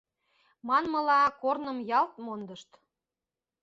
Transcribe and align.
Манмыла, 0.67 1.21
корным 1.41 1.77
ялт 1.99 2.13
мондышт. 2.25 2.69